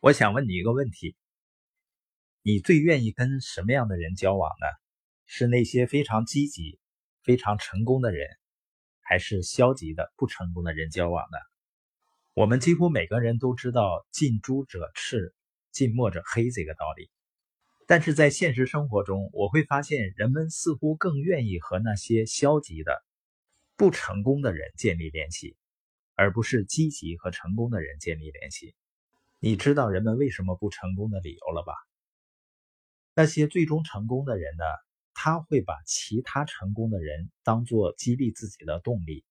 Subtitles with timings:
[0.00, 1.16] 我想问你一个问题：
[2.42, 4.66] 你最愿意跟什么样的人交往呢？
[5.26, 6.78] 是那些非常积极、
[7.24, 8.28] 非常成功的人，
[9.00, 11.38] 还是消极的、不成功的人交往呢？
[12.32, 15.34] 我们几乎每个人都知道“近朱者赤，
[15.72, 17.10] 近墨者黑”这个道理，
[17.88, 23.02] 但是在现实生活中，我会发现人们似乎更愿意和那些消极的、
[23.76, 25.56] 不成功的人建立联系，
[26.14, 28.76] 而不是积极和成功的人建立联系。
[29.40, 31.72] 你知道人们为什么不成功的理由了吧？
[33.14, 34.64] 那些最终成功的人呢？
[35.20, 39.24] 他会把其他成功的人当做激励自己的动力，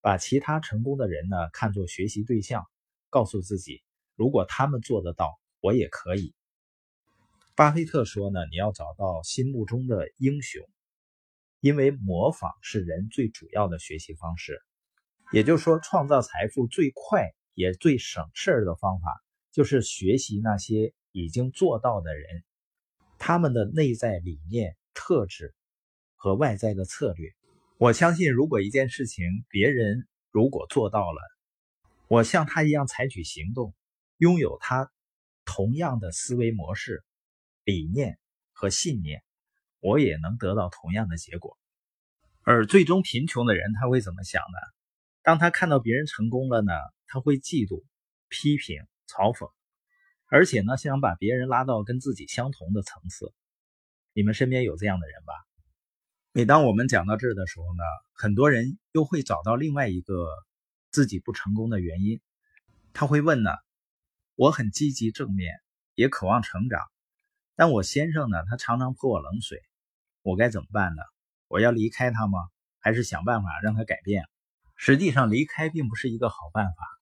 [0.00, 2.64] 把其他成功的人呢看作学习对象，
[3.10, 3.82] 告诉自己，
[4.14, 6.32] 如果他们做得到，我也可以。
[7.56, 10.64] 巴菲特说呢，你要找到心目中的英雄，
[11.58, 14.60] 因为模仿是人最主要的学习方式。
[15.32, 22.44] 也就是说，创造财富最快也最省事儿的方法，就是学习那些已经做到的人，
[23.18, 24.76] 他们的内在理念。
[24.96, 25.56] 特质
[26.14, 27.34] 和外在的策略，
[27.78, 31.20] 我相信，如果一件事情别人如果做到了，
[32.06, 33.74] 我像他一样采取行动，
[34.18, 34.88] 拥有他
[35.44, 37.02] 同样的思维模式、
[37.64, 38.20] 理念
[38.52, 39.24] 和信念，
[39.80, 41.58] 我也能得到同样的结果。
[42.44, 44.58] 而最终贫穷的人他会怎么想呢？
[45.24, 46.72] 当他看到别人成功了呢，
[47.06, 47.84] 他会嫉妒、
[48.28, 49.50] 批评、嘲讽，
[50.26, 53.32] 而且呢，想把别人拉到跟自己相同的层次。
[54.12, 55.32] 你们身边有这样的人吧？
[56.32, 60.28] 每当我们讲到这儿的时候呢，很多人又会找到另外一个
[60.90, 62.20] 自己不成功的原因。
[62.92, 63.50] 他会问呢
[64.34, 65.54] ：“我很积极正面，
[65.94, 66.80] 也渴望成长，
[67.54, 69.60] 但我先生呢，他常常泼我冷水，
[70.22, 71.02] 我该怎么办呢？
[71.48, 72.38] 我要离开他吗？
[72.78, 74.24] 还是想办法让他改变？”
[74.76, 76.93] 实际上，离开并不是一个好办法。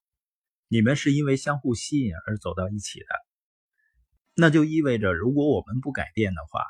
[0.72, 3.08] 你们是因为相互吸引而走到一起的，
[4.34, 6.64] 那就意味着，如果我们不改变的话，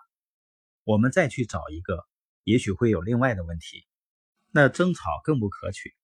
[0.83, 2.05] 我们再去找一个，
[2.43, 3.87] 也许会有另外的问题，
[4.51, 5.95] 那争吵更不可取，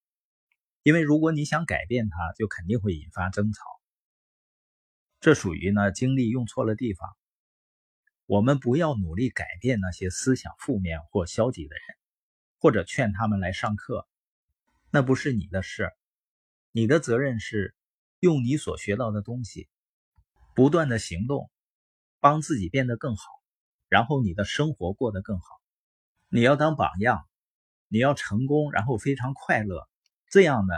[0.85, 3.65] 因为如果你想改变它，就肯定会引发争吵。
[5.19, 7.11] 这属于呢精力用错了地方。
[8.27, 11.83] 我们不要努力改变那些思想负面或消极的人，
[12.61, 14.07] 或者劝他们来上课，
[14.89, 15.91] 那不是你的事。
[16.71, 17.75] 你的责任是
[18.21, 19.69] 用你所学到的东西，
[20.55, 21.51] 不断的行动，
[22.21, 23.23] 帮自己变得更好。
[23.89, 25.45] 然后你的生活过得更好，
[26.29, 27.27] 你要当榜样，
[27.89, 29.89] 你要成功，然后非常快乐，
[30.29, 30.75] 这样呢，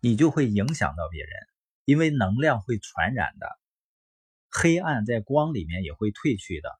[0.00, 1.30] 你就会影响到别人，
[1.84, 3.48] 因为能量会传染的，
[4.50, 6.70] 黑暗在光里面也会褪去的。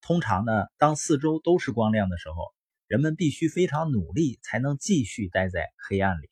[0.00, 2.52] 通常呢，当四周都是光亮的时候，
[2.88, 6.28] 人们必须非常努力才能继续待在黑暗里。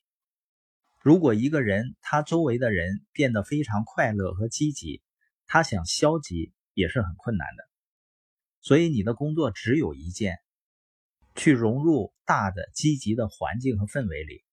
[1.01, 5.01] 如果一个人他周围的人变得非常快乐和积极，
[5.47, 7.63] 他想消极也是很困难的。
[8.61, 10.37] 所以你的工作只有一件，
[11.33, 14.43] 去融入大的积极的环境和氛围里，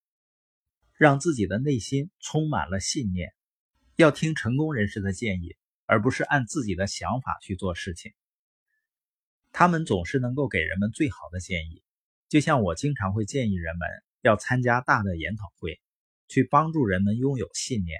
[0.96, 3.34] 让自己的内心充满了信念。
[3.96, 5.54] 要听成功人士的建议，
[5.84, 8.14] 而不是按自己的想法去做事情。
[9.52, 11.82] 他们总是能够给人们最好的建议。
[12.30, 13.86] 就像我经常会建议人们
[14.22, 15.78] 要参加大的研讨会，
[16.28, 17.98] 去帮助人们拥有信念。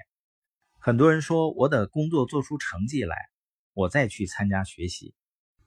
[0.77, 3.15] 很多人说我的工作做出成绩来，
[3.73, 5.13] 我再去参加学习。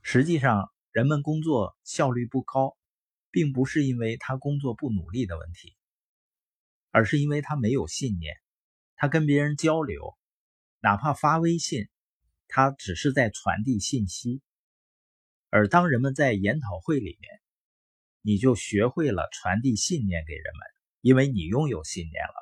[0.01, 2.77] 实际上，人们工作效率不高，
[3.31, 5.77] 并不是因为他工作不努力的问题，
[6.91, 8.35] 而是因为他没有信念。
[8.97, 10.17] 他跟别人交流，
[10.81, 11.89] 哪怕发微信，
[12.49, 14.41] 他只是在传递信息。
[15.51, 17.41] 而当人们在研讨会里面，
[18.23, 20.67] 你就学会了传递信念给人们，
[21.01, 22.42] 因为你拥有信念了。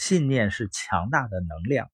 [0.00, 1.90] 信念是强大的能量。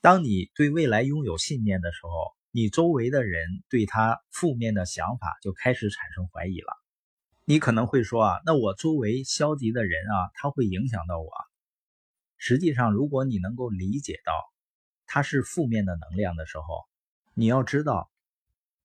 [0.00, 6.72] 当你对未来拥有信念的时候，你周围的人对他负面的想法就开始产生怀疑了。
[7.44, 11.30] 你可能会说啊，那我周围消极的人啊，他会影响到我。
[12.38, 14.32] 实际上，如果你能够理解到
[15.04, 16.86] 他是负面的能量的时候，
[17.34, 18.10] 你要知道，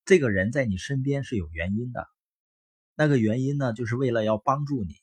[0.03, 2.05] 这个人在你身边是有原因的。
[2.93, 4.95] 那个原因呢，就是为了要帮助你。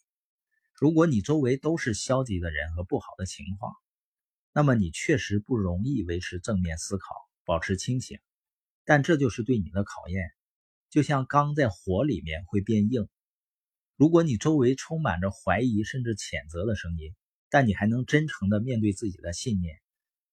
[0.81, 3.75] 如果你周围都是消极的人和不好的情况，
[4.55, 7.05] 那么你确实不容易维持正面思考，
[7.45, 8.19] 保持清醒。
[8.87, 10.31] 但这就是对你的考验，
[10.89, 13.07] 就像钢在火里面会变硬。
[13.95, 17.15] 如果你周围充满着怀疑甚至谴责的声音，
[17.51, 19.79] 但你还能真诚地面对自己的信念，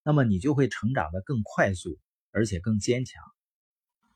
[0.02, 2.00] 那么你就会成长得更快速，
[2.32, 3.22] 而且更坚强。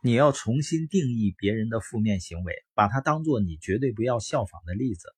[0.02, 5.14] 你要重新定义别人的负面行为，把它当做你绝对不要效仿的例子。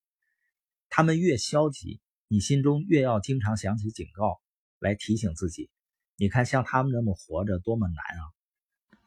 [0.96, 4.40] 他们越消极，你心中越要经常想起警告，
[4.78, 5.72] 来提醒自己，
[6.18, 8.22] 你看，像他们那么活着多么难啊！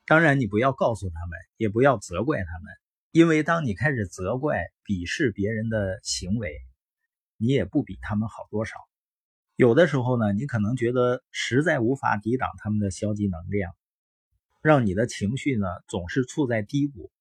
[0.04, 2.74] 当然，你不要告诉他们，也不要责怪他们，
[3.12, 6.58] 因为当你开始责怪、鄙视别人的行为，
[7.36, 8.74] 你也不比他们好多少。
[9.54, 13.72] 有的时候呢，你可能觉得实在无法抵挡他们的消极能量，
[14.60, 17.12] 让你的情绪呢总是处在低谷。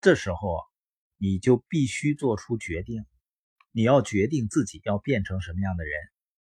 [0.00, 0.62] 这时候，
[1.18, 3.04] 你就必须做出决定，
[3.72, 5.98] 你要决定自己要变成什么样的人，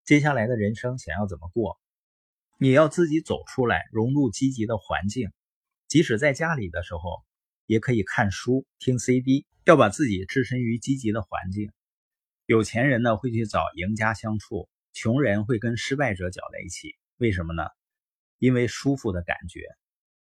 [0.06, 1.80] 接下来的人生想要怎么过。
[2.60, 5.32] 你要自己走出来，融入积极的环境，
[5.88, 7.24] 即使在家里的时候，
[7.66, 11.72] 也可以看书、听 CD，要把自己置身于积极的环境。
[12.46, 14.70] 有钱人呢会去找赢家相处。
[14.94, 17.64] 穷人会跟失败者搅在一起，为什么呢？
[18.40, 19.62] 因为舒服的感觉。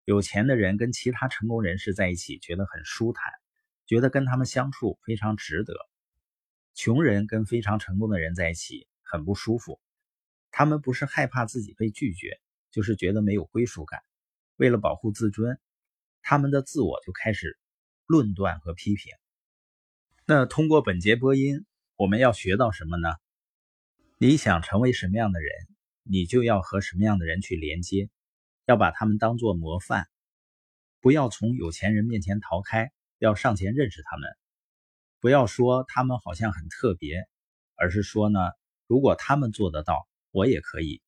[0.04, 3.32] 有钱的人跟其他成功人士在一起，觉得很舒坦，
[3.86, 5.74] 觉得跟他们相处非常值得。
[6.82, 9.82] 穷人跟非常成功的人在一起很不舒服，
[10.50, 12.40] 他们不是害怕自己被拒绝，
[12.72, 14.00] 就是觉得没有归属感。
[14.56, 15.60] 为了保护自尊，
[16.22, 17.60] 他们的自我就开始
[18.06, 19.12] 论断和批评。
[20.26, 21.66] 那通过本节播音，
[21.98, 23.10] 我们要学到什么呢？
[24.18, 25.52] 你想成为什么样的人，
[26.04, 28.10] 你就要和什么样的人去连接，
[28.64, 30.08] 要把他们当做模范，
[31.02, 34.30] 不要从有钱人面前逃开，要上前认识他们。
[35.22, 37.28] 不要说他们好像很特别，
[37.76, 38.40] 而是说呢，
[38.88, 41.02] 如果他们做得到，我也可以。